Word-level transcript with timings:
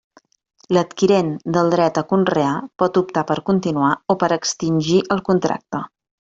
L'adquirent 0.77 1.29
del 1.57 1.69
dret 1.73 1.99
a 2.03 2.05
conrear 2.13 2.55
pot 2.83 2.99
optar 3.03 3.25
per 3.33 3.37
continuar 3.53 3.93
o 4.15 4.19
per 4.25 4.33
extingir 4.41 5.01
el 5.17 5.27
contracte. 5.33 5.85